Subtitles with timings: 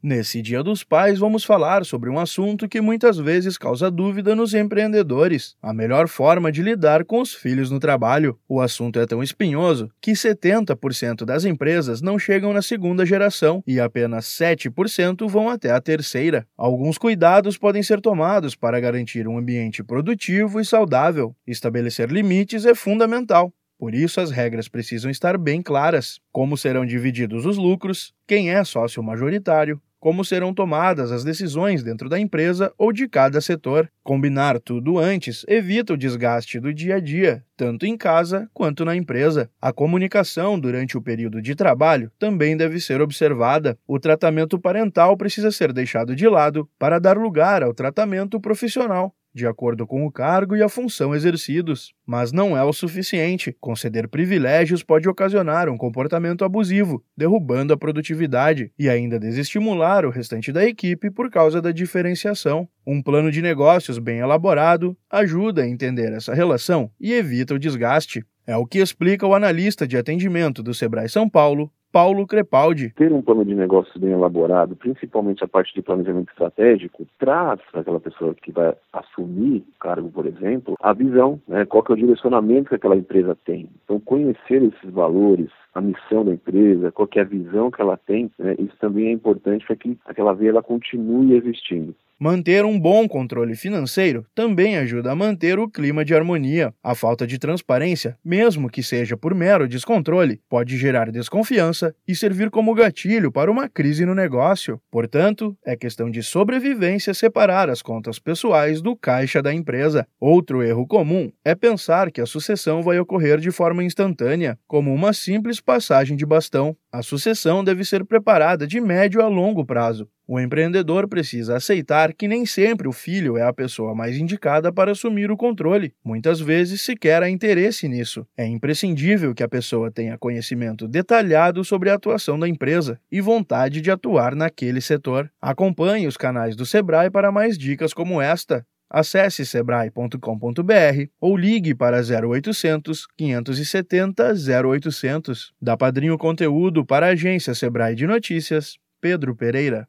[0.00, 4.54] Nesse Dia dos Pais, vamos falar sobre um assunto que muitas vezes causa dúvida nos
[4.54, 8.38] empreendedores: a melhor forma de lidar com os filhos no trabalho.
[8.48, 13.80] O assunto é tão espinhoso que 70% das empresas não chegam na segunda geração e
[13.80, 16.46] apenas 7% vão até a terceira.
[16.56, 21.34] Alguns cuidados podem ser tomados para garantir um ambiente produtivo e saudável.
[21.44, 23.52] Estabelecer limites é fundamental.
[23.76, 28.62] Por isso, as regras precisam estar bem claras: como serão divididos os lucros, quem é
[28.64, 33.90] sócio majoritário, como serão tomadas as decisões dentro da empresa ou de cada setor.
[34.02, 38.96] Combinar tudo antes evita o desgaste do dia a dia, tanto em casa quanto na
[38.96, 39.50] empresa.
[39.60, 43.76] A comunicação durante o período de trabalho também deve ser observada.
[43.86, 49.46] O tratamento parental precisa ser deixado de lado para dar lugar ao tratamento profissional de
[49.46, 51.94] acordo com o cargo e a função exercidos.
[52.04, 53.56] Mas não é o suficiente.
[53.60, 60.52] Conceder privilégios pode ocasionar um comportamento abusivo, derrubando a produtividade e ainda desestimular o restante
[60.52, 62.68] da equipe por causa da diferenciação.
[62.86, 68.24] Um plano de negócios bem elaborado ajuda a entender essa relação e evita o desgaste.
[68.46, 72.90] É o que explica o analista de atendimento do Sebrae São Paulo, Paulo Crepaldi.
[72.90, 77.80] Ter um plano de negócios bem elaborado, principalmente a parte de planejamento estratégico, traz para
[77.80, 81.96] aquela pessoa que vai assumir o cargo, por exemplo, a visão, né, qual é o
[81.96, 83.70] direcionamento que aquela empresa tem.
[83.84, 88.30] Então, conhecer esses valores, a missão da empresa, qual é a visão que ela tem,
[88.38, 91.94] né, isso também é importante para que aquela veia ela continue existindo.
[92.20, 96.74] Manter um bom controle financeiro também ajuda a manter o clima de harmonia.
[96.82, 102.50] A falta de transparência, mesmo que seja por mero descontrole, pode gerar desconfiança e servir
[102.50, 104.80] como gatilho para uma crise no negócio.
[104.90, 110.04] Portanto, é questão de sobrevivência separar as contas pessoais do caixa da empresa.
[110.18, 115.12] Outro erro comum é pensar que a sucessão vai ocorrer de forma instantânea, como uma
[115.12, 116.76] simples passagem de bastão.
[116.90, 120.08] A sucessão deve ser preparada de médio a longo prazo.
[120.30, 124.92] O empreendedor precisa aceitar que nem sempre o filho é a pessoa mais indicada para
[124.92, 125.94] assumir o controle.
[126.04, 128.26] Muitas vezes sequer há interesse nisso.
[128.36, 133.80] É imprescindível que a pessoa tenha conhecimento detalhado sobre a atuação da empresa e vontade
[133.80, 135.30] de atuar naquele setor.
[135.40, 138.66] Acompanhe os canais do Sebrae para mais dicas como esta.
[138.90, 144.34] Acesse sebrae.com.br ou ligue para 0800 570
[144.66, 145.54] 0800.
[145.58, 149.86] Da Padrinho Conteúdo para a agência Sebrae de Notícias, Pedro Pereira.